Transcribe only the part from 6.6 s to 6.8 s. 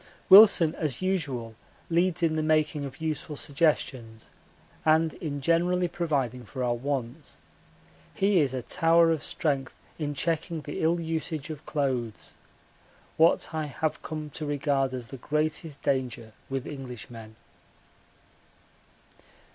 our